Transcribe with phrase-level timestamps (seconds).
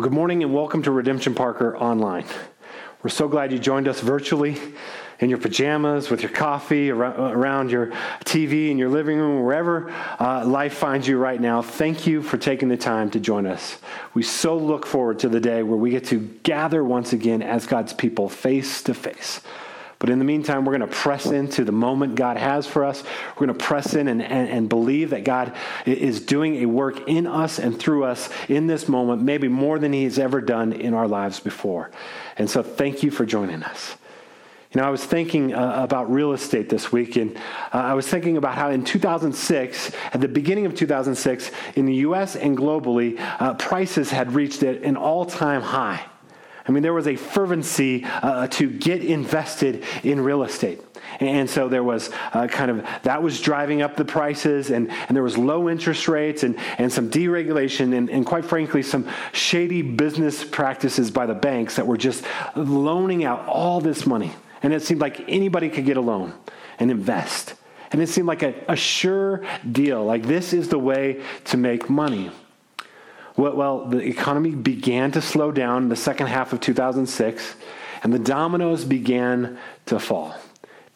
[0.00, 2.24] Well, good morning and welcome to Redemption Parker Online.
[3.02, 4.56] We're so glad you joined us virtually
[5.18, 7.88] in your pajamas, with your coffee, around your
[8.24, 11.60] TV in your living room, wherever uh, life finds you right now.
[11.60, 13.76] Thank you for taking the time to join us.
[14.14, 17.66] We so look forward to the day where we get to gather once again as
[17.66, 19.42] God's people face to face.
[20.00, 23.04] But in the meantime, we're going to press into the moment God has for us.
[23.36, 27.06] We're going to press in and, and, and, believe that God is doing a work
[27.06, 30.72] in us and through us in this moment, maybe more than He has ever done
[30.72, 31.90] in our lives before.
[32.38, 33.94] And so, thank you for joining us.
[34.72, 38.06] You know, I was thinking uh, about real estate this week, and uh, I was
[38.08, 43.20] thinking about how in 2006, at the beginning of 2006, in the US and globally,
[43.38, 46.06] uh, prices had reached an all time high.
[46.70, 50.80] I mean, there was a fervency uh, to get invested in real estate.
[51.18, 55.16] And so there was uh, kind of that was driving up the prices, and, and
[55.16, 59.82] there was low interest rates and, and some deregulation, and, and quite frankly, some shady
[59.82, 64.30] business practices by the banks that were just loaning out all this money.
[64.62, 66.34] And it seemed like anybody could get a loan
[66.78, 67.54] and invest.
[67.90, 70.04] And it seemed like a, a sure deal.
[70.04, 72.30] Like this is the way to make money.
[73.40, 77.54] Well, the economy began to slow down in the second half of 2006,
[78.02, 80.34] and the dominoes began to fall.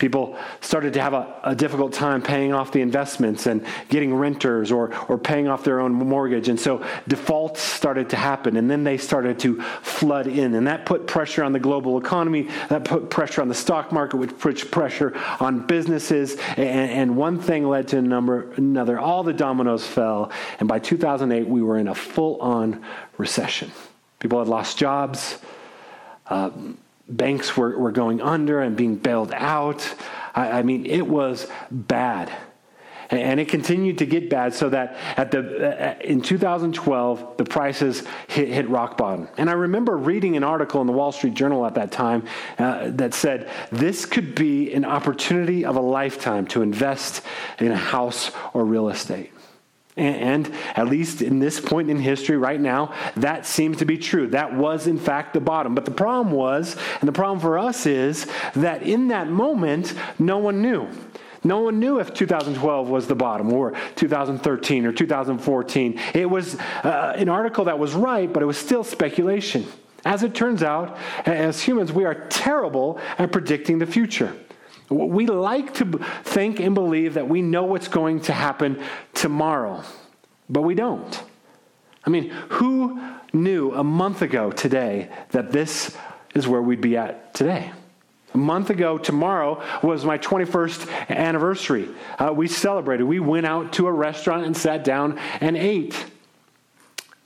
[0.05, 4.71] People started to have a, a, difficult time paying off the investments and getting renters
[4.71, 6.51] or, or paying off their own mortgage.
[6.51, 10.57] And so defaults started to happen, and then they started to flood in.
[10.57, 14.19] And that put pressure on the global economy, that put pressure on the stock market,
[14.19, 16.37] which put pressure on businesses.
[16.59, 18.99] And, and one thing led to number, another.
[18.99, 20.31] All the dominoes fell.
[20.61, 22.85] And by 2008, we were in a full on
[23.17, 23.73] recession.
[24.19, 25.39] People had lost jobs.
[26.27, 26.51] Uh,
[27.09, 29.95] banks were, were going under and being bailed out.
[30.35, 32.33] I, I mean, it was bad.
[33.11, 38.03] And it continued to get bad so that at the, uh, in 2012, the prices
[38.29, 39.29] hit, hit, rock bottom.
[39.37, 42.25] And I remember reading an article in the Wall Street Journal at that time
[42.59, 47.23] uh, that said this could be an opportunity of a lifetime to invest
[47.59, 49.31] in a house or real estate.
[49.97, 54.27] And, at least in this point in history right now, that seemed to be true.
[54.29, 55.75] That was, in fact, the bottom.
[55.75, 60.39] But the problem was, and the problem for us is, that in that moment, no
[60.39, 60.89] one knew.
[61.45, 66.01] No one knew if 2012 was the bottom or 2013 or 2014.
[66.15, 69.67] It was uh, an article that was right, but it was still speculation.
[70.07, 74.35] As it turns out, as humans, we are terrible at predicting the future.
[74.91, 78.83] We like to think and believe that we know what's going to happen
[79.15, 79.83] tomorrow,
[80.49, 81.23] but we don't.
[82.05, 83.01] I mean, who
[83.33, 85.97] knew a month ago today that this
[86.35, 87.73] is where we'd be at today?
[88.35, 91.89] A month ago, tomorrow was my 21st anniversary.
[92.19, 93.05] Uh, we celebrated.
[93.05, 96.05] We went out to a restaurant and sat down and ate.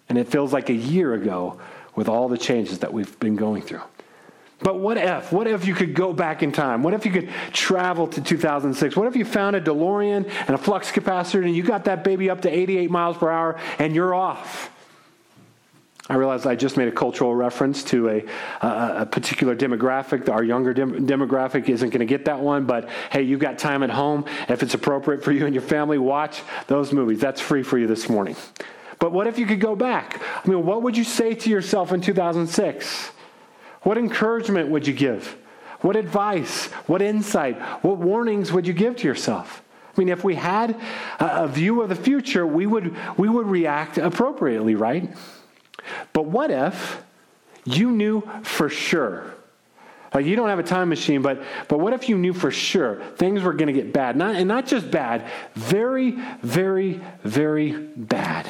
[0.09, 1.61] And it feels like a year ago
[1.95, 3.83] with all the changes that we've been going through.
[4.61, 5.33] But what if?
[5.33, 6.83] What if you could go back in time?
[6.83, 8.97] What if you could travel to 2006?
[8.97, 12.29] What if you found a DeLorean and a flux capacitor and you got that baby
[12.29, 14.71] up to 88 miles per hour and you're off?
[16.11, 18.25] I realized I just made a cultural reference to a,
[18.63, 20.29] a particular demographic.
[20.31, 23.83] Our younger dem- demographic isn't going to get that one, but hey, you've got time
[23.83, 24.25] at home.
[24.49, 27.21] If it's appropriate for you and your family, watch those movies.
[27.21, 28.37] That's free for you this morning.
[28.99, 30.21] But what if you could go back?
[30.45, 33.13] I mean, what would you say to yourself in 2006?
[33.89, 35.35] What encouragement would you give?
[35.81, 36.67] What advice?
[36.89, 37.59] What insight?
[37.83, 39.63] What warnings would you give to yourself?
[39.97, 40.79] I mean, if we had
[41.19, 45.09] a view of the future, we would, we would react appropriately, right?
[46.13, 47.03] But what if
[47.65, 49.35] you knew for sure?
[50.13, 53.03] Like you don't have a time machine, but, but what if you knew for sure
[53.17, 54.19] things were going to get bad?
[54.19, 56.11] Not, and not just bad, very,
[56.43, 58.47] very, very bad.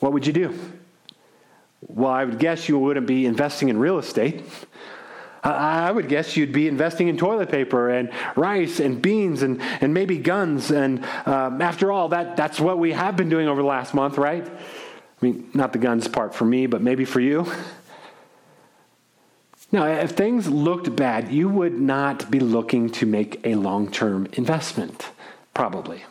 [0.00, 0.58] What would you do?
[1.86, 4.42] Well, I would guess you wouldn't be investing in real estate.
[5.44, 9.92] I would guess you'd be investing in toilet paper and rice and beans and, and
[9.92, 10.70] maybe guns.
[10.70, 14.16] And um, after all, that, that's what we have been doing over the last month,
[14.16, 14.46] right?
[14.46, 17.46] I mean, not the guns part for me, but maybe for you.
[19.70, 24.28] Now, if things looked bad, you would not be looking to make a long term
[24.34, 25.10] investment,
[25.52, 26.04] probably.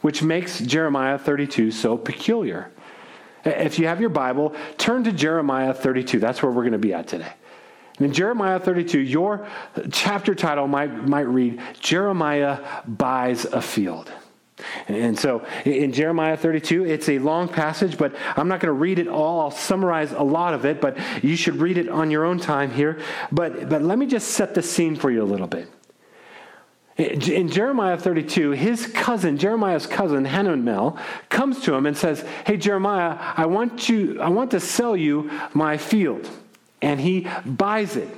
[0.00, 2.70] Which makes Jeremiah 32 so peculiar.
[3.44, 6.18] If you have your Bible, turn to Jeremiah 32.
[6.18, 7.32] That's where we're going to be at today.
[7.98, 9.46] And in Jeremiah 32, your
[9.90, 14.10] chapter title might, might read Jeremiah buys a field.
[14.86, 18.98] And so in Jeremiah 32, it's a long passage, but I'm not going to read
[18.98, 19.40] it all.
[19.40, 22.70] I'll summarize a lot of it, but you should read it on your own time
[22.70, 23.00] here.
[23.30, 25.68] But, but let me just set the scene for you a little bit.
[26.98, 30.98] In Jeremiah 32, his cousin, Jeremiah's cousin, Hanamel,
[31.30, 35.30] comes to him and says, Hey, Jeremiah, I want, you, I want to sell you
[35.54, 36.28] my field.
[36.82, 38.08] And he buys it.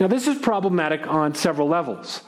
[0.00, 2.22] Now, this is problematic on several levels.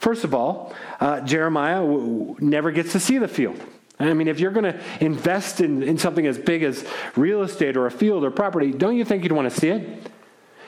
[0.00, 3.60] First of all, uh, Jeremiah w- never gets to see the field.
[4.00, 6.84] I mean, if you're going to invest in, in something as big as
[7.14, 10.10] real estate or a field or property, don't you think you'd want to see it?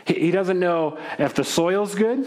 [0.04, 2.26] He, he doesn't know if the soil's good.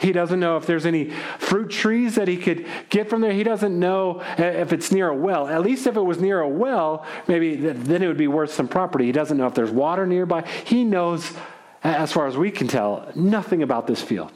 [0.00, 3.32] He doesn't know if there's any fruit trees that he could get from there.
[3.32, 5.46] He doesn't know if it's near a well.
[5.46, 8.66] At least if it was near a well, maybe then it would be worth some
[8.66, 9.06] property.
[9.06, 10.42] He doesn't know if there's water nearby.
[10.64, 11.32] He knows,
[11.84, 14.32] as far as we can tell, nothing about this field.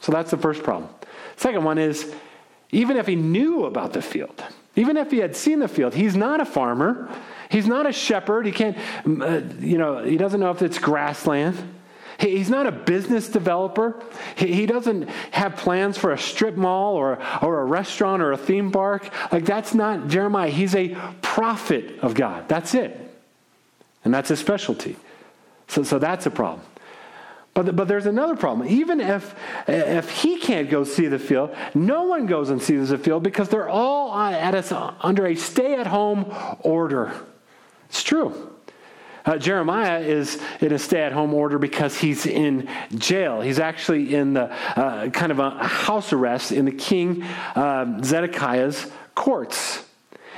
[0.00, 0.90] So that's the first problem.
[1.36, 2.12] Second one is
[2.72, 4.42] even if he knew about the field,
[4.74, 7.08] even if he had seen the field, he's not a farmer.
[7.50, 8.46] He's not a shepherd.
[8.46, 11.56] He can't, uh, you know, he doesn't know if it's grassland.
[12.18, 14.02] He's not a business developer.
[14.36, 18.70] He doesn't have plans for a strip mall or, or a restaurant or a theme
[18.70, 19.08] park.
[19.32, 20.50] Like, that's not Jeremiah.
[20.50, 22.48] He's a prophet of God.
[22.48, 22.98] That's it.
[24.04, 24.96] And that's his specialty.
[25.68, 26.66] So, so that's a problem.
[27.54, 28.66] But, but there's another problem.
[28.68, 29.34] Even if,
[29.68, 33.48] if he can't go see the field, no one goes and sees the field because
[33.48, 37.12] they're all at us under a stay at home order.
[37.90, 38.51] It's true.
[39.24, 43.40] Uh, Jeremiah is in a stay at home order because he's in jail.
[43.40, 48.90] He's actually in the uh, kind of a house arrest in the king uh, Zedekiah's
[49.14, 49.84] courts.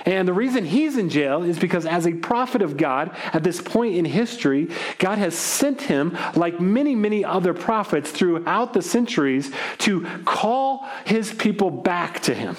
[0.06, 3.58] And the reason he's in jail is because, as a prophet of God, at this
[3.62, 9.50] point in history, God has sent him, like many, many other prophets throughout the centuries,
[9.78, 12.54] to call his people back to him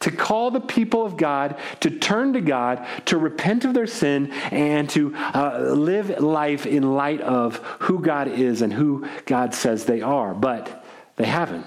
[0.00, 4.30] to call the people of God to turn to God, to repent of their sin,
[4.50, 9.84] and to uh, live life in light of who God is and who God says
[9.84, 10.34] they are.
[10.34, 10.84] But
[11.16, 11.66] they haven't.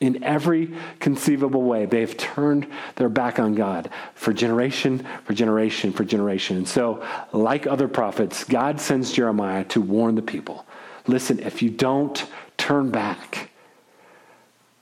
[0.00, 2.66] In every conceivable way, they've turned
[2.96, 6.56] their back on God for generation, for generation, for generation.
[6.56, 10.66] And so, like other prophets, God sends Jeremiah to warn the people
[11.06, 12.24] listen, if you don't
[12.56, 13.50] turn back,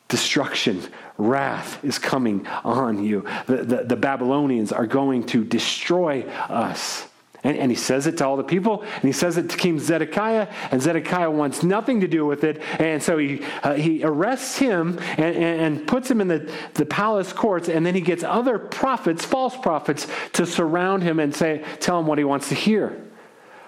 [0.09, 0.83] destruction,
[1.21, 3.25] wrath is coming on you.
[3.47, 7.07] The, the, the, Babylonians are going to destroy us.
[7.43, 9.79] And, and, he says it to all the people, and he says it to King
[9.79, 12.61] Zedekiah, and Zedekiah wants nothing to do with it.
[12.79, 17.33] And so he, uh, he arrests him and, and, puts him in the, the palace
[17.33, 21.99] courts, and then he gets other prophets, false prophets, to surround him and say, tell
[21.99, 23.07] him what he wants to hear.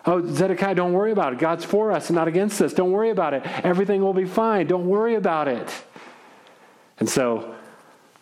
[0.04, 1.38] Oh, Zedekiah, don't worry about it.
[1.38, 2.74] God's for us and not against us.
[2.74, 3.42] Don't worry about it.
[3.64, 4.66] Everything will be fine.
[4.66, 5.72] Don't worry about it.
[7.02, 7.56] And so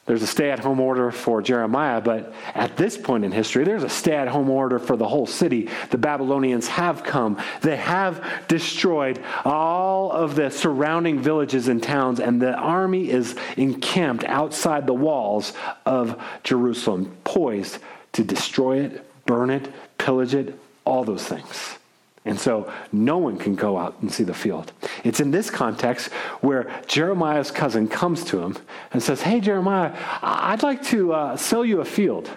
[0.06, 3.82] there's a stay at home order for Jeremiah, but at this point in history, there's
[3.82, 5.68] a stay at home order for the whole city.
[5.90, 12.40] The Babylonians have come, they have destroyed all of the surrounding villages and towns, and
[12.40, 15.52] the army is encamped outside the walls
[15.84, 17.76] of Jerusalem, poised
[18.12, 21.76] to destroy it, burn it, pillage it, all those things.
[22.24, 24.72] And so no one can go out and see the field.
[25.04, 26.12] It's in this context
[26.42, 28.58] where Jeremiah's cousin comes to him
[28.92, 32.30] and says, Hey, Jeremiah, I'd like to uh, sell you a field.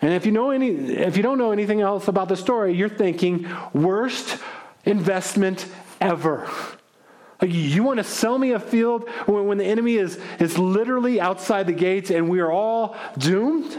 [0.00, 2.88] And if you, know any, if you don't know anything else about the story, you're
[2.88, 4.38] thinking, worst
[4.84, 5.66] investment
[6.00, 6.48] ever.
[7.42, 11.66] You want to sell me a field when, when the enemy is, is literally outside
[11.66, 13.78] the gates and we are all doomed?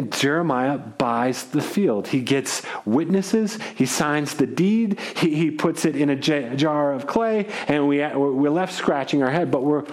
[0.00, 2.08] And Jeremiah buys the field.
[2.08, 3.58] He gets witnesses.
[3.74, 4.98] He signs the deed.
[5.14, 9.30] He, he puts it in a jar of clay, and we, we're left scratching our
[9.30, 9.84] head, but we're,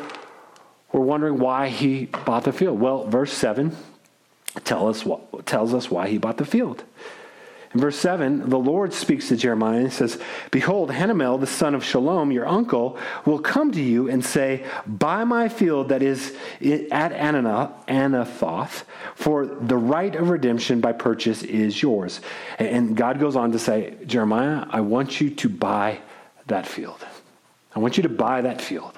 [0.93, 2.79] we're wondering why he bought the field.
[2.79, 3.75] Well, verse 7
[4.63, 6.85] tell us what, tells us why he bought the field.
[7.77, 10.19] In verse 7, the Lord speaks to Jeremiah and says,
[10.49, 15.25] Behold, Hanamel, the son of Shalom, your uncle, will come to you and say, Buy
[15.25, 22.19] my field that is at Anathoth, for the right of redemption by purchase is yours.
[22.57, 25.99] And God goes on to say, Jeremiah, I want you to buy
[26.47, 27.05] that field.
[27.75, 28.97] I want you to buy that field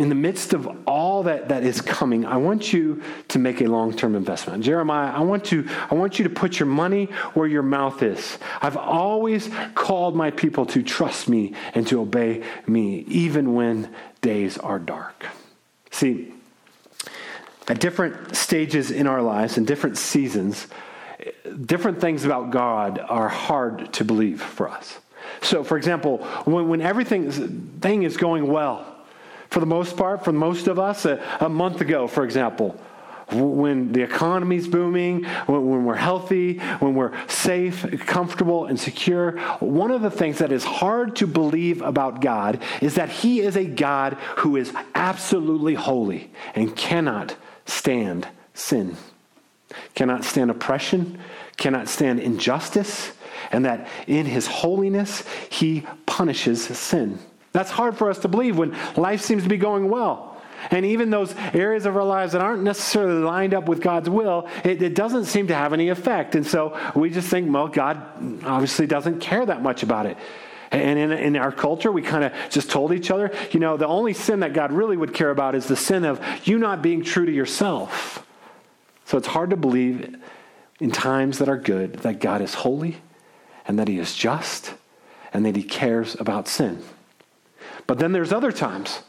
[0.00, 3.66] in the midst of all that, that is coming, I want you to make a
[3.66, 4.64] long term investment.
[4.64, 7.04] Jeremiah, I want, to, I want you to put your money
[7.34, 8.38] where your mouth is.
[8.62, 14.56] I've always called my people to trust me and to obey me, even when days
[14.56, 15.26] are dark.
[15.90, 16.32] See,
[17.68, 20.66] at different stages in our lives and different seasons,
[21.66, 24.98] different things about God are hard to believe for us.
[25.42, 27.30] So, for example, when, when everything
[27.82, 28.89] thing is going well,
[29.50, 32.76] for the most part, for most of us, a, a month ago, for example.
[33.32, 39.38] when the economy's booming, when, we're healthy, when we're safe, comfortable, and secure.
[39.60, 43.56] One of the things that is hard to believe about God is that He is
[43.56, 48.96] a God who is absolutely holy and cannot stand sin,
[49.94, 51.18] cannot stand oppression,
[51.56, 53.12] cannot stand injustice,
[53.52, 57.18] and that in His holiness, He punishes sin.
[57.52, 60.30] That's hard for us to believe when life seems to be going well.
[60.70, 64.48] And even those areas of our lives that aren't necessarily lined up with God's will,
[64.62, 66.34] it, it, doesn't seem to have any effect.
[66.34, 67.98] And so we just think, well, God
[68.44, 70.18] obviously doesn't care that much about it.
[70.70, 73.86] And in, in our culture, we kind of just told each other, you know, the
[73.86, 77.02] only sin that God really would care about is the sin of you not being
[77.02, 78.24] true to yourself.
[79.06, 80.16] So it's hard to believe
[80.78, 82.98] in times that are good that God is holy
[83.66, 84.74] and that He is just
[85.32, 86.82] and that He cares about sin.
[87.90, 89.00] But then there's other times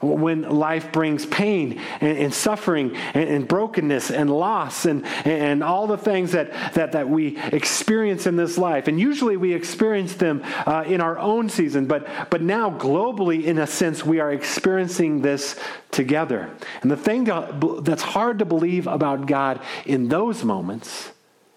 [0.00, 5.88] when life brings pain and, and suffering and, and, brokenness and loss and, and all
[5.88, 8.86] the things that, that, that we experience in this life.
[8.86, 13.58] And usually we experience them uh, in our own season, but, but now globally, in
[13.58, 15.58] a sense, we are experiencing this
[15.90, 16.48] together.
[16.82, 21.10] And the thing to, that's hard to believe about God in those moments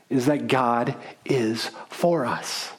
[0.09, 0.95] is that God
[1.25, 2.71] is for us.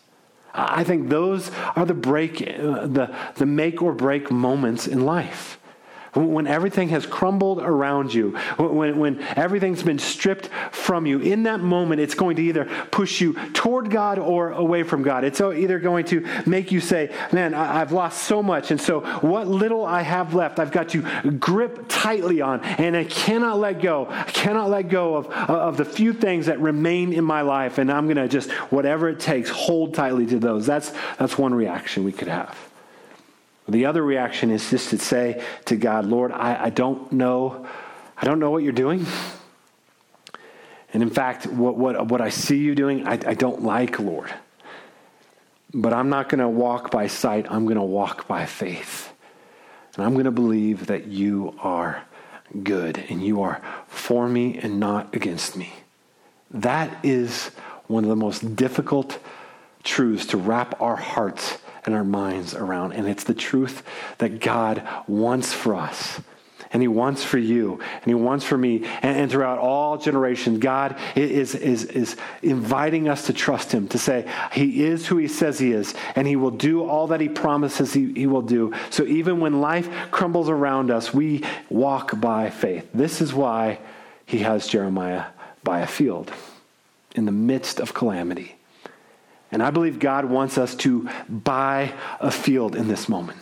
[0.55, 5.59] I think those are the break, the, the make or break moments in life.
[6.15, 11.61] When everything has crumbled around you, when, when everything's been stripped from you, in that
[11.61, 15.25] moment, it's going to either push you toward God or away from God.
[15.25, 18.71] It's either going to make you say, Man, I've lost so much.
[18.71, 21.03] And so, what little I have left, I've got to
[21.33, 24.07] grip tightly on, and I cannot let go.
[24.11, 27.79] I cannot let go of, of the few things that remain in my life.
[27.79, 30.67] And I'm going to just, whatever it takes, hold tightly to those.
[30.67, 32.72] That's, that's one reaction we could have.
[33.73, 37.67] The other reaction is just to say to God, Lord, I, I don't know,
[38.17, 39.07] I don't know what you're doing.
[40.93, 44.33] And in fact, what, what, what I see you doing, I, I don't like, Lord.
[45.73, 49.11] But I'm not going to walk by sight, I'm going to walk by faith.
[49.97, 52.05] And I'm going to believe that you are
[52.63, 55.73] good and you are for me and not against me.
[56.51, 57.49] That is
[57.87, 59.19] one of the most difficult
[59.83, 62.93] truths to wrap our hearts and our minds around.
[62.93, 63.83] And it's the truth
[64.19, 66.21] that God wants for us.
[66.73, 70.59] And he wants for you, and he wants for me, and, and throughout all generations,
[70.59, 75.29] God is, is, is inviting us to trust him, to say, He is who he
[75.29, 78.73] says he is, and he will do all that he promises he, he will do.
[78.89, 82.89] So even when life crumbles around us, we walk buy faith.
[82.95, 83.79] This is why
[84.25, 85.27] he has Jeremiah
[85.63, 86.33] by a field
[87.15, 88.57] in the midst of calamity.
[89.53, 93.39] And I believe God wants us to buy a field in this moment.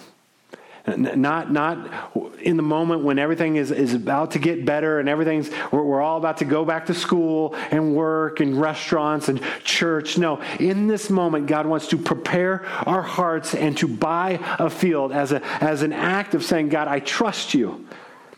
[0.87, 5.51] Not, not in the moment when everything is, is about to get better and everything's,
[5.71, 10.19] we're, we're all about to go back to school and work and restaurants and church.
[10.19, 15.13] No, in this moment, God wants to prepare our hearts and to buy a field
[15.13, 17.87] as, a, as an act of saying, God, I trust you.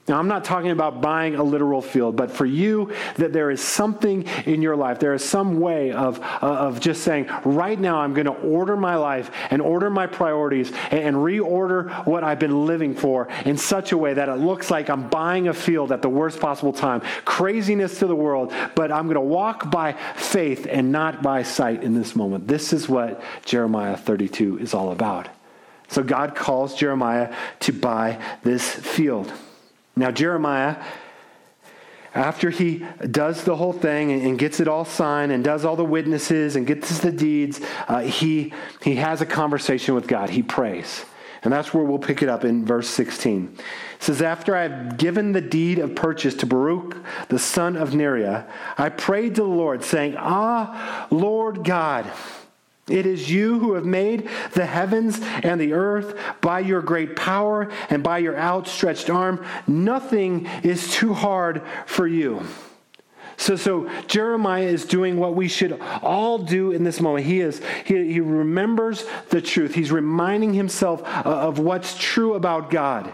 [0.09, 3.61] Now, I'm not talking about buying a literal field, but for you, that there is
[3.61, 8.01] something in your life, there is some way of, uh, of just saying, right now,
[8.01, 12.41] I'm going to order my life and order my priorities and, and reorder what I've
[12.41, 15.93] been living for in such a way that it looks like I'm buying a field
[15.93, 17.01] at the worst possible time.
[17.25, 21.85] Craziness to the world, but I'm going to walk by faith and not by sight
[21.85, 22.49] in this moment.
[22.49, 25.29] This is what Jeremiah 32 is all about.
[25.87, 29.33] So God calls Jeremiah to buy this field.
[29.95, 30.83] Now, Jeremiah,
[32.15, 35.85] after he does the whole thing and gets it all signed and does all the
[35.85, 40.31] witnesses and gets the deeds, uh, he, he has a conversation with God.
[40.31, 41.05] He prays.
[41.45, 43.57] And that's where we'll pick it up in verse 16.
[43.57, 43.63] It
[43.99, 46.97] says, After I have given the deed of purchase to Baruch,
[47.29, 52.11] the son of Neriah, I prayed to the Lord, saying, Ah, Lord God,
[52.89, 57.71] it is you who have made the heavens and the earth by your great power
[57.89, 59.45] and by your outstretched arm.
[59.69, 62.45] Nothing is too hard for you.
[63.37, 67.27] So, so Jeremiah is doing what we should all do in this moment.
[67.27, 69.75] He is he, he remembers the truth.
[69.75, 73.13] He's reminding himself of what's true about God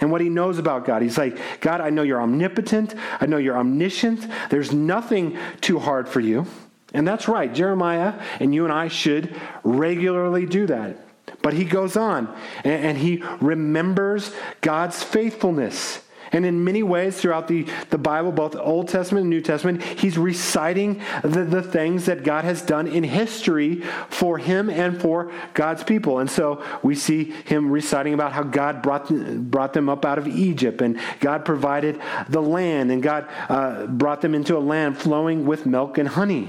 [0.00, 1.02] and what he knows about God.
[1.02, 2.94] He's like, God, I know you're omnipotent.
[3.20, 4.26] I know you're omniscient.
[4.50, 6.46] There's nothing too hard for you.
[6.92, 7.52] And that's right.
[7.52, 9.34] Jeremiah and you and I should
[9.64, 10.96] regularly do that.
[11.40, 12.34] But he goes on
[12.64, 16.00] and, he remembers God's faithfulness.
[16.30, 20.16] And in many ways throughout the, the Bible, both Old Testament and New Testament, he's
[20.16, 25.84] reciting the, the things that God has done in history for him and for God's
[25.84, 26.20] people.
[26.20, 29.10] And so we see him reciting about how God brought,
[29.50, 34.22] brought them up out of Egypt, and God provided the land, and God uh, brought
[34.22, 36.48] them into a land flowing with milk and honey.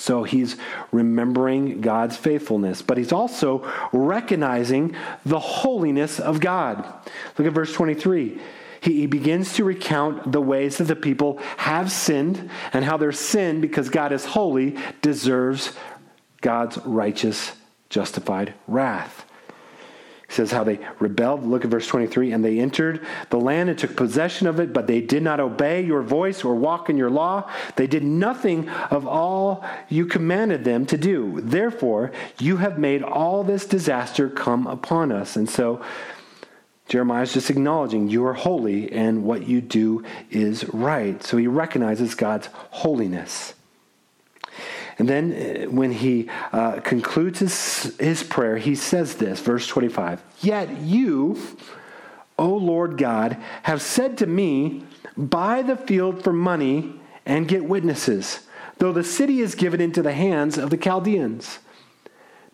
[0.00, 0.56] So he's
[0.92, 6.78] remembering God's faithfulness, but he's also recognizing the holiness of God.
[7.36, 8.40] Look at verse 23.
[8.80, 13.12] He, he begins to recount the ways that the people have sinned and how their
[13.12, 15.74] sin, because God is holy, deserves
[16.40, 17.52] God's righteous,
[17.90, 19.26] justified wrath.
[20.30, 21.44] Says how they rebelled.
[21.44, 22.30] Look at verse 23.
[22.30, 25.84] And they entered the land and took possession of it, but they did not obey
[25.84, 27.50] your voice or walk in your law.
[27.74, 31.40] They did nothing of all you commanded them to do.
[31.40, 35.34] Therefore, you have made all this disaster come upon us.
[35.34, 35.82] And so,
[36.86, 41.22] Jeremiah is just acknowledging you are holy and what you do is right.
[41.22, 43.54] So he recognizes God's holiness.
[45.00, 50.22] And then uh, when he uh, concludes his, his prayer, he says this, verse 25
[50.42, 51.40] Yet you,
[52.38, 54.84] O Lord God, have said to me,
[55.16, 60.12] Buy the field for money and get witnesses, though the city is given into the
[60.12, 61.60] hands of the Chaldeans.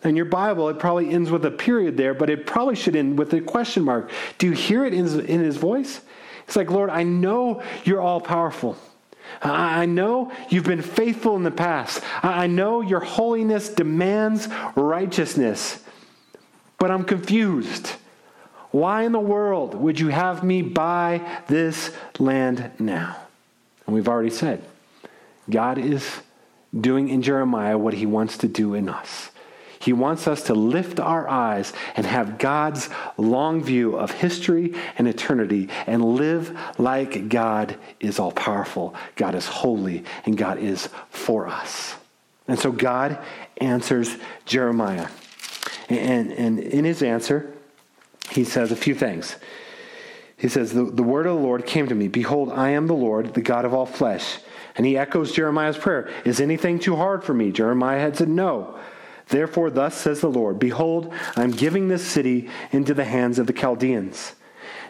[0.05, 3.19] In your Bible, it probably ends with a period there, but it probably should end
[3.19, 4.09] with a question mark.
[4.37, 5.99] Do you hear it in, in his voice?
[6.45, 8.77] It's like, Lord, I know you're all powerful.
[9.41, 12.03] I know you've been faithful in the past.
[12.23, 15.83] I know your holiness demands righteousness.
[16.77, 17.93] But I'm confused.
[18.71, 23.17] Why in the world would you have me buy this land now?
[23.85, 24.63] And we've already said,
[25.49, 26.21] God is
[26.79, 29.31] doing in Jeremiah what he wants to do in us.
[29.87, 35.07] He wants us to lift our eyes and have God's long view of history and
[35.07, 41.47] eternity and live like God is all powerful, God is holy, and God is for
[41.47, 41.95] us.
[42.49, 43.17] And so God
[43.61, 45.07] answers Jeremiah.
[45.87, 47.55] And, and in his answer,
[48.31, 49.37] he says a few things.
[50.35, 52.09] He says, the, the word of the Lord came to me.
[52.09, 54.39] Behold, I am the Lord, the God of all flesh.
[54.75, 57.53] And he echoes Jeremiah's prayer Is anything too hard for me?
[57.53, 58.77] Jeremiah had said, No.
[59.29, 63.47] Therefore, thus says the Lord Behold, I am giving this city into the hands of
[63.47, 64.33] the Chaldeans.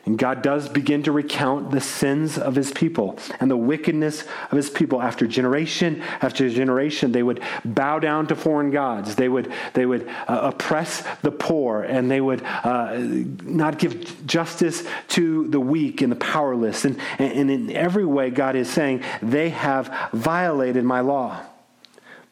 [0.08, 4.56] And God does begin to recount the sins of his people and the wickedness of
[4.56, 5.02] his people.
[5.02, 9.16] After generation after generation, they would bow down to foreign gods.
[9.16, 14.88] They would, they would uh, oppress the poor and they would uh, not give justice
[15.10, 16.86] to the weak and the powerless.
[16.86, 21.42] And, and in every way, God is saying, they have violated my law.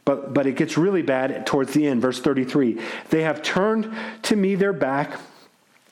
[0.05, 2.79] But, but it gets really bad towards the end, verse 33.
[3.09, 3.91] They have turned
[4.23, 5.19] to me their back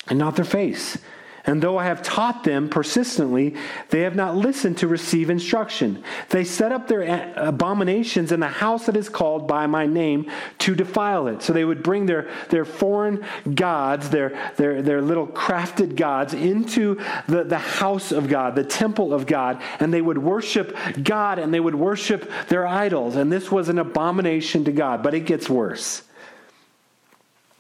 [0.08, 0.98] and not their face.
[1.46, 3.56] And though I have taught them persistently,
[3.90, 6.02] they have not listened to receive instruction.
[6.30, 10.74] They set up their abominations in the house that is called by my name to
[10.74, 11.42] defile it.
[11.42, 13.26] So they would bring their, their foreign
[13.56, 19.14] gods, their, their, their little crafted gods, into the, the house of God, the temple
[19.14, 23.18] of God, and they would worship God and they would worship their idols.
[23.18, 25.04] And this was an abomination to God.
[25.04, 26.04] But it gets worse.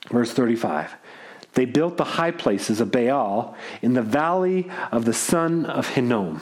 [0.09, 0.95] Verse 35.
[1.53, 6.41] They built the high places of Baal in the valley of the son of Hinnom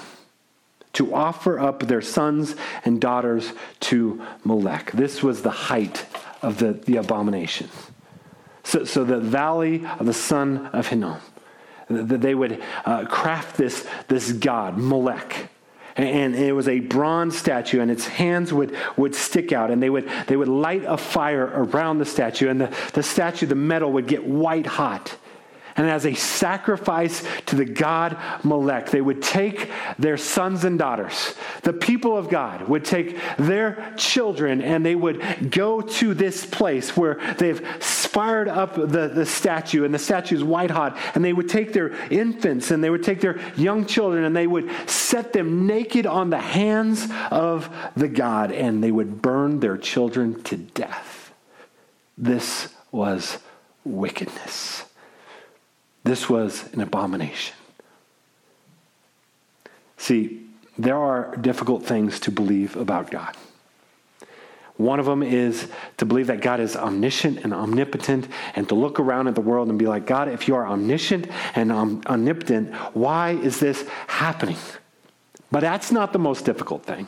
[0.93, 4.91] to offer up their sons and daughters to Molech.
[4.91, 6.06] This was the height
[6.41, 7.69] of the, the abomination.
[8.63, 11.19] So, so the valley of the son of Hinnom,
[11.89, 15.51] they would uh, craft this, this god, Molech
[15.95, 19.89] and it was a bronze statue and its hands would, would stick out and they
[19.89, 23.91] would, they would light a fire around the statue and the, the statue the metal
[23.91, 25.17] would get white hot
[25.77, 31.36] and as a sacrifice to the god Molech, they would take their sons and daughters.
[31.63, 36.95] The people of God would take their children and they would go to this place
[36.97, 37.65] where they've
[38.12, 40.97] fired up the, the statue, and the statue is white hot.
[41.15, 44.47] And they would take their infants and they would take their young children and they
[44.47, 49.78] would set them naked on the hands of the god and they would burn their
[49.78, 51.32] children to death.
[52.17, 53.38] This was
[53.86, 54.84] wickedness.
[56.04, 57.56] This was an abomination.
[59.95, 60.47] See,
[60.78, 63.38] there are difficult things to believe about God.
[64.82, 65.67] One of them is
[65.98, 69.70] to believe that God is omniscient and omnipotent, and to look around at the world
[69.70, 74.58] and be like, God, if you are omniscient and omnipotent, why is this happening?
[75.52, 77.08] But that's not the most difficult thing.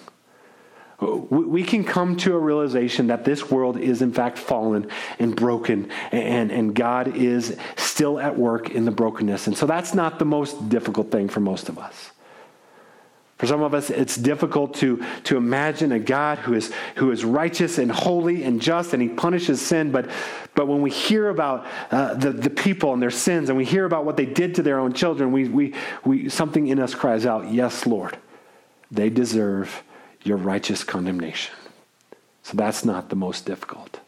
[1.01, 4.87] we can come to a realization that this world is in fact fallen
[5.19, 9.93] and broken and, and god is still at work in the brokenness and so that's
[9.93, 12.12] not the most difficult thing for most of us
[13.43, 17.25] for some of us it's difficult to, to imagine a god who is, who is
[17.25, 20.09] righteous and holy and just and he punishes sin but,
[20.55, 23.85] but when we hear about uh, the, the people and their sins and we hear
[23.85, 25.73] about what they did to their own children we, we,
[26.05, 28.17] we, something in us cries out yes lord
[28.93, 29.83] they deserve
[30.21, 31.53] your righteous condemnation.
[32.43, 33.99] So that's not the most difficult.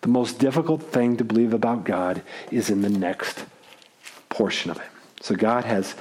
[0.00, 3.44] The most difficult thing to believe about God is in the next
[4.28, 4.86] portion of it.
[5.20, 5.94] So God has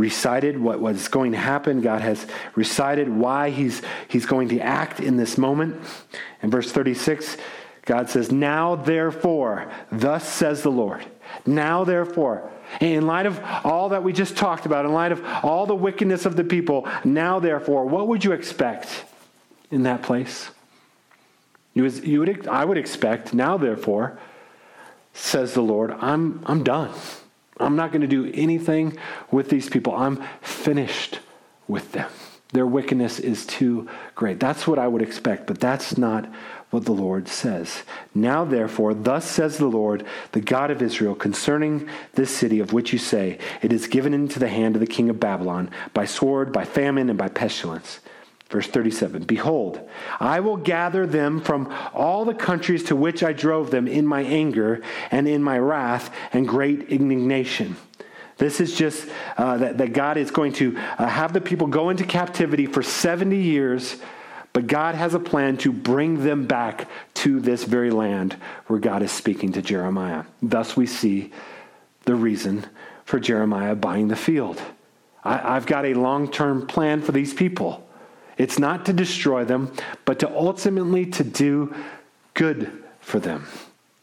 [0.00, 1.80] recited what was going to happen.
[1.80, 5.80] God has recited why he's, he's going to act in this moment.
[6.42, 7.36] In verse 36,
[7.84, 11.04] God says, Now therefore, thus says the Lord.
[11.46, 15.66] Now therefore, in light of all that we just talked about, in light of all
[15.66, 19.04] the wickedness of the people, now therefore, what would you expect
[19.70, 20.50] in that place?
[21.74, 24.18] You, was, you would, I would expect, now therefore,
[25.12, 26.92] says the Lord, I'm, I'm done.
[27.60, 28.98] I'm not going to do anything
[29.30, 29.94] with these people.
[29.94, 31.20] I'm finished
[31.68, 32.10] with them.
[32.52, 34.40] Their wickedness is too great.
[34.40, 36.28] That's what I would expect, but that's not
[36.70, 37.84] what the Lord says.
[38.12, 42.92] Now, therefore, thus says the Lord, the God of Israel, concerning this city of which
[42.92, 46.52] you say, It is given into the hand of the king of Babylon by sword,
[46.52, 48.00] by famine, and by pestilence.
[48.50, 49.80] Verse 37 Behold,
[50.18, 54.22] I will gather them from all the countries to which I drove them in my
[54.22, 57.76] anger and in my wrath and great indignation.
[58.36, 61.90] This is just uh, that, that God is going to uh, have the people go
[61.90, 63.96] into captivity for 70 years
[64.52, 68.36] but God has a plan to bring them back to this very land
[68.66, 70.24] where God is speaking to Jeremiah.
[70.42, 71.32] Thus, we see
[72.04, 72.66] the reason
[73.04, 74.60] for Jeremiah buying the field.
[75.22, 77.86] I, have got a long term plan for these people.
[78.40, 79.70] It's not to destroy them,
[80.06, 81.74] but to ultimately to do
[82.32, 83.46] good for them.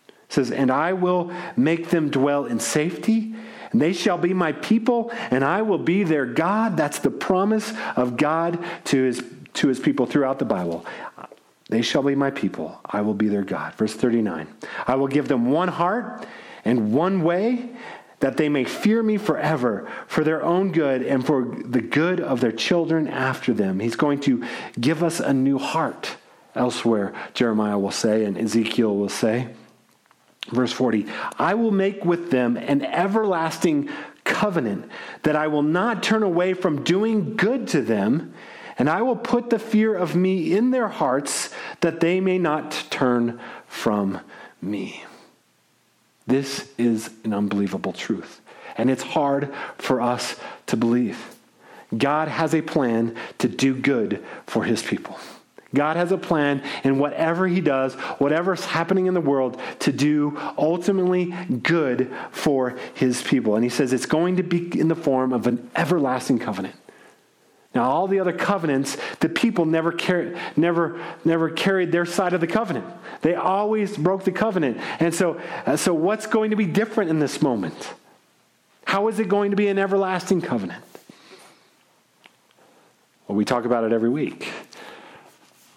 [0.07, 3.33] It says, And I will make them dwell in safety,
[3.71, 6.77] and they shall be my people, and I will be their God.
[6.77, 9.23] That's the promise of God to his
[9.53, 10.85] to his people throughout the Bible.
[11.69, 12.79] They shall be my people.
[12.85, 13.73] I will be their God.
[13.73, 14.47] Verse 39
[14.85, 16.27] I will give them one heart
[16.63, 17.71] and one way
[18.19, 22.41] that they may fear me forever for their own good and for the good of
[22.41, 23.79] their children after them.
[23.79, 24.43] He's going to
[24.79, 26.17] give us a new heart.
[26.55, 29.49] Elsewhere, Jeremiah will say, and Ezekiel will say.
[30.49, 31.05] Verse 40
[31.37, 33.89] I will make with them an everlasting
[34.23, 34.89] covenant
[35.23, 38.33] that I will not turn away from doing good to them
[38.77, 41.49] and I will put the fear of me in their hearts
[41.81, 44.19] that they may not turn from
[44.61, 45.03] me.
[46.27, 48.41] This is an unbelievable truth.
[48.77, 50.35] And it's hard for us
[50.67, 51.35] to believe.
[51.97, 55.17] God has a plan to do good for his people.
[55.73, 60.37] God has a plan in whatever he does, whatever's happening in the world, to do
[60.57, 63.55] ultimately good for his people.
[63.55, 66.75] And he says it's going to be in the form of an everlasting covenant.
[67.75, 72.41] Now, all the other covenants, the people never, car- never, never carried their side of
[72.41, 72.85] the covenant.
[73.21, 74.77] They always broke the covenant.
[74.99, 77.93] And so, uh, so, what's going to be different in this moment?
[78.85, 80.83] How is it going to be an everlasting covenant?
[83.27, 84.47] Well, we talk about it every week.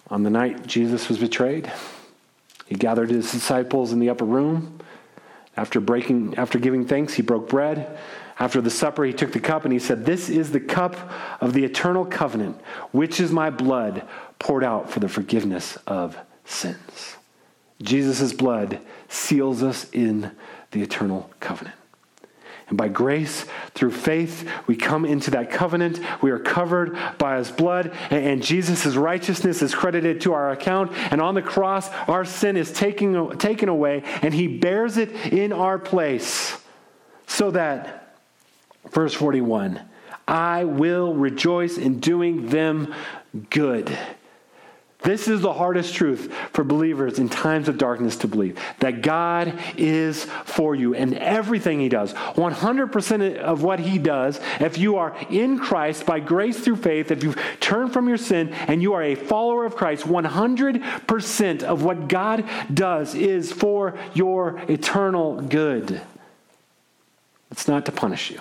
[0.08, 1.70] On the night Jesus was betrayed,
[2.66, 4.80] he gathered his disciples in the upper room.
[5.56, 7.98] After breaking, after giving thanks, he broke bread.
[8.40, 10.96] After the supper, he took the cup and he said, This is the cup
[11.42, 12.58] of the eternal covenant,
[12.90, 14.02] which is my blood
[14.38, 17.16] poured out for the forgiveness of sins.
[17.82, 20.32] Jesus' blood seals us in
[20.70, 21.76] the eternal covenant.
[22.68, 26.00] And by grace, through faith, we come into that covenant.
[26.22, 30.92] We are covered by his blood, and Jesus' righteousness is credited to our account.
[31.10, 35.52] And on the cross, our sin is taken, taken away, and he bears it in
[35.52, 36.56] our place
[37.26, 37.99] so that
[38.88, 39.80] Verse 41
[40.26, 42.94] I will rejoice in doing them
[43.50, 43.96] good.
[45.02, 49.58] This is the hardest truth for believers in times of darkness to believe that God
[49.76, 52.12] is for you and everything He does.
[52.12, 57.24] 100% of what He does, if you are in Christ by grace through faith, if
[57.24, 62.08] you've turned from your sin and you are a follower of Christ, 100% of what
[62.08, 66.02] God does is for your eternal good.
[67.50, 68.40] It's not to punish you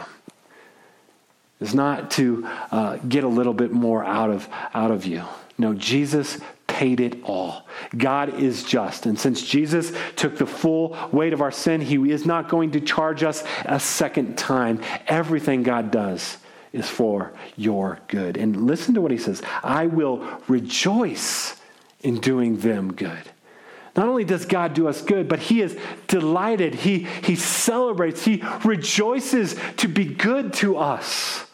[1.60, 5.24] is not to uh, get a little bit more out of, out of you.
[5.58, 7.68] No, Jesus paid it all.
[7.98, 9.06] God is just.
[9.06, 12.80] And since Jesus took the full weight of our sin, he is not going to
[12.80, 14.82] charge us a second time.
[15.08, 16.38] Everything God does
[16.72, 18.38] is for your good.
[18.38, 21.60] And listen to what he says I will rejoice
[22.02, 23.30] in doing them good.
[23.96, 26.74] Not only does God do us good, but He is delighted.
[26.74, 28.24] He, he celebrates.
[28.24, 31.46] He rejoices to be good to us.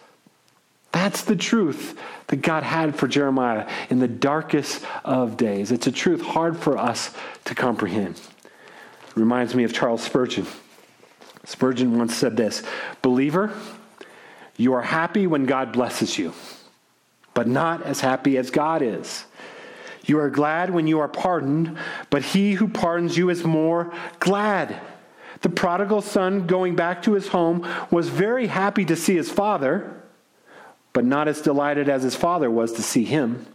[0.96, 5.74] That's the truth that God had for Jeremiah in the darkest of days.
[5.74, 8.16] It's a truth hard for us to comprehend.
[8.16, 10.48] It reminds me of Charles Spurgeon.
[11.44, 12.64] Spurgeon once said this
[13.02, 13.52] Believer,
[14.56, 16.32] you are happy when God blesses you,
[17.34, 19.26] but not as happy as God is.
[20.06, 21.78] You are glad when you are pardoned,
[22.10, 24.80] but he who pardons you is more glad.
[25.42, 30.02] The prodigal son going back to his home was very happy to see his father,
[30.96, 33.46] but not as delighted as his father was to see him.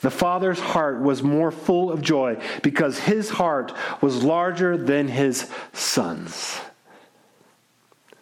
[0.00, 5.50] The father's heart was more full of joy because his heart was larger than his
[5.72, 6.60] son's.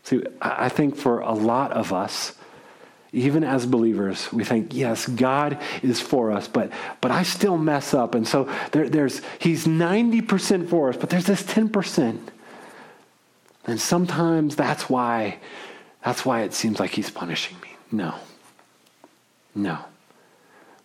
[0.05, 2.35] See, I think for a lot of us,
[3.13, 7.95] even as believers, we think, yes, God is for us, but, but I still mess
[7.95, 8.15] up.
[8.15, 12.21] And so there, there's, he's 90% for us, but there's this 10%.
[13.65, 15.39] And sometimes that's why,
[16.05, 17.71] that's why it seems like he's punishing me.
[17.91, 18.15] No.
[19.57, 19.79] No.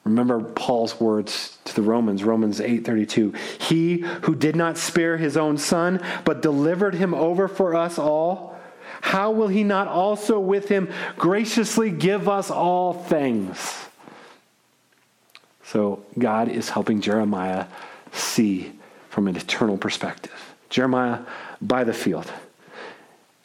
[0.03, 3.36] Remember Paul's words to the Romans, Romans 8:32.
[3.60, 8.55] He who did not spare his own son, but delivered him over for us all,
[9.01, 13.86] how will he not also with him graciously give us all things?
[15.63, 17.65] So God is helping Jeremiah
[18.12, 18.73] see
[19.10, 20.55] from an eternal perspective.
[20.69, 21.19] Jeremiah,
[21.62, 22.31] buy the field.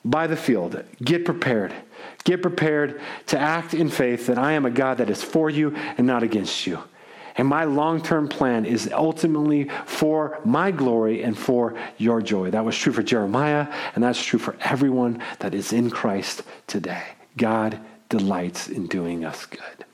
[0.07, 0.83] Buy the field.
[1.03, 1.75] Get prepared.
[2.23, 5.75] Get prepared to act in faith that I am a God that is for you
[5.99, 6.79] and not against you.
[7.37, 12.53] And my long term plan is ultimately for my glory and for your joy.
[12.53, 17.03] That was true for Jeremiah, and that's true for everyone that is in Christ today.
[17.37, 19.85] God delights in doing us good.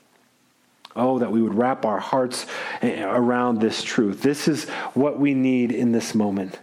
[0.95, 2.45] Oh, that we would wrap our hearts
[2.83, 4.21] around this truth.
[4.21, 6.59] This is what we need in this moment.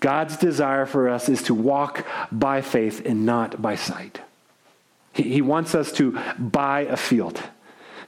[0.00, 4.20] God's desire for us is to walk by faith and not by sight.
[5.12, 7.42] He he wants us to buy a field.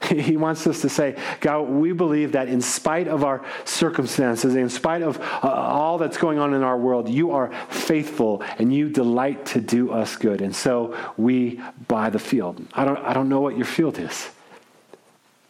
[0.09, 4.69] He wants us to say, God, we believe that in spite of our circumstances, in
[4.69, 8.89] spite of uh, all that's going on in our world, you are faithful and you
[8.89, 10.41] delight to do us good.
[10.41, 12.65] And so we buy the field.
[12.73, 14.29] I don't, I don't know what your field is.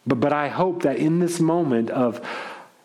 [0.06, 2.20] But, but I hope that in this moment of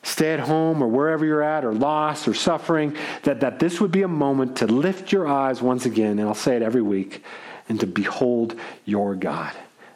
[0.06, 3.92] stay at home or wherever you're at or loss or suffering, that, that this would
[3.92, 7.24] be a moment to lift your eyes once again, and I'll say it every week,
[7.68, 9.54] and to behold your God.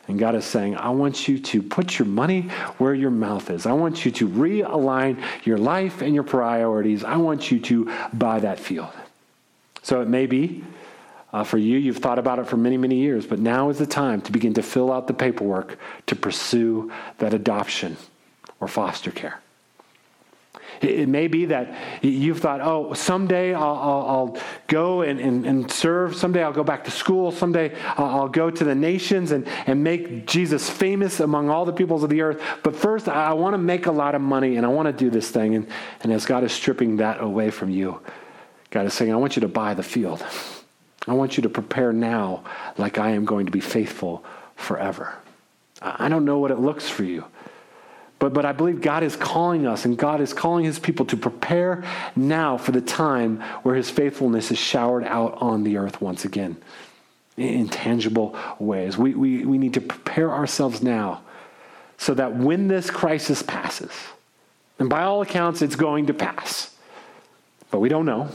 [0.07, 3.67] And God is saying, I want you to put your money where your mouth is.
[3.67, 7.03] I want you to realign your life and your priorities.
[7.03, 8.89] I want you to buy that field.
[9.83, 10.63] So it may be
[11.31, 13.85] uh, for you, you've thought about it for many, many years, but now is the
[13.85, 17.95] time to begin to fill out the paperwork to pursue that adoption
[18.59, 19.39] or foster care.
[20.81, 24.37] It may be that you've thought, oh, someday I'll, I'll, I'll
[24.67, 26.15] go and, and, and, serve.
[26.15, 27.31] Someday I'll go back to school.
[27.31, 31.73] Someday I'll, I'll go to the nations and, and make Jesus famous among all the
[31.73, 32.41] peoples of the earth.
[32.63, 35.09] But first, I want to make a lot of money and I want to do
[35.09, 35.55] this thing.
[35.55, 35.67] And,
[36.01, 38.01] and as God is stripping that away from you,
[38.69, 40.25] God is saying, I want you to buy the field.
[41.07, 42.43] I want you to prepare now
[42.77, 44.23] like I am going to be faithful
[44.55, 45.17] forever.
[45.81, 47.25] I don't know what it looks for you.
[48.19, 51.17] But, but I believe God is calling us and God is calling his people to
[51.17, 51.83] prepare
[52.17, 56.57] now for the time where his faithfulness is showered out on the earth once again
[57.37, 58.97] in tangible ways.
[58.97, 61.21] We, we, we need to prepare ourselves now
[61.97, 63.91] so that when this crisis passes,
[64.77, 66.75] and by all accounts it's going to pass,
[67.71, 68.29] but we don't know.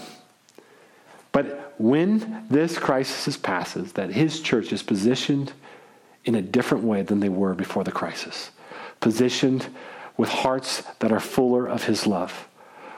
[1.33, 5.53] But when this crisis passes, that his church is positioned
[6.25, 8.51] in a different way than they were before the crisis
[9.05, 9.67] positioned
[10.17, 12.49] with hearts that are fuller of his love,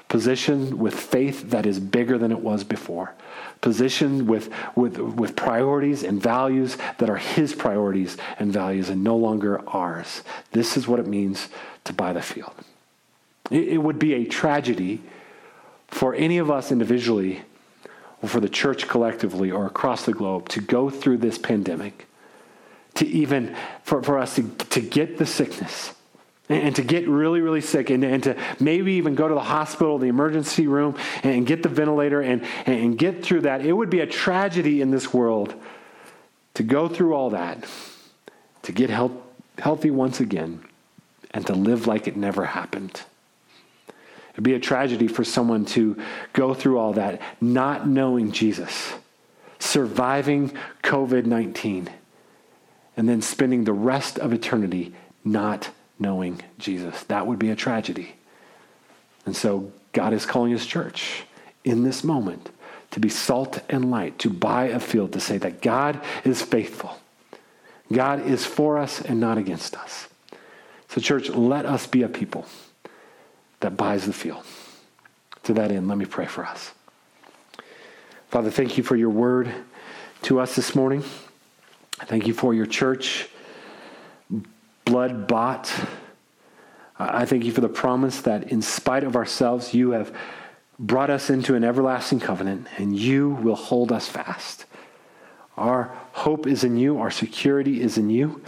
[0.09, 3.13] positioned with faith that is bigger than it was before,
[3.61, 9.17] positioned with, with, with priorities and values that are his priorities and values and no
[9.17, 10.23] longer ours.
[10.53, 11.49] This is what it means
[11.83, 12.55] to buy the field.
[13.51, 15.03] It, it would be a tragedy
[15.89, 17.43] for any of us individually
[18.23, 22.07] or for the church collectively or across the globe to go through this pandemic
[22.95, 25.93] to even for, for us to, to get the sickness
[26.49, 29.99] and to get really, really sick and, and to maybe even go to the hospital,
[29.99, 33.65] the emergency room, and get the ventilator and, and get through that.
[33.65, 35.55] It would be a tragedy in this world
[36.55, 37.65] to go through all that,
[38.63, 39.13] to get health,
[39.59, 40.65] healthy once again,
[41.33, 43.03] and to live like it never happened.
[44.33, 46.01] It'd be a tragedy for someone to
[46.33, 48.93] go through all that not knowing Jesus,
[49.59, 51.91] surviving COVID 19
[52.97, 57.03] and then spending the rest of eternity not knowing Jesus.
[57.05, 58.15] That would be a tragedy.
[59.25, 61.25] And so God is calling his church
[61.65, 62.51] in this moment
[62.93, 66.99] to be salt and light, to buy a field, to say that God is faithful.
[67.93, 70.09] God is for us and not against us.
[70.89, 72.47] So, church, let us be a people
[73.61, 74.45] that buys the field.
[75.45, 76.73] To that end, let me pray for us.
[78.29, 79.53] Father, thank you for your word
[80.23, 81.05] to us this morning.
[82.07, 83.29] Thank you for your church,
[84.87, 85.71] blood bought.
[86.99, 90.17] I thank you for the promise that in spite of ourselves, you have
[90.79, 94.65] brought us into an everlasting covenant and you will hold us fast.
[95.57, 98.43] Our hope is in you, our security is in you.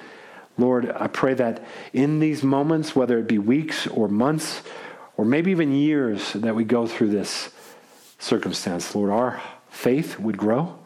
[0.56, 4.62] Lord, I pray that in these moments, whether it be weeks or months,
[5.16, 7.50] or maybe even years that we go through this
[8.18, 10.78] circumstance, Lord, our faith would grow,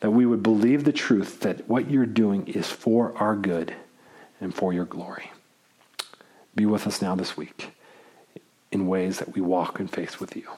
[0.00, 3.74] that we would believe the truth that what you're doing is for our good
[4.40, 5.30] and for your glory.
[6.54, 7.70] Be with us now this week
[8.72, 10.48] in ways that we walk in faith with you.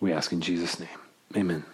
[0.00, 0.88] We ask in Jesus' name.
[1.36, 1.64] Amen.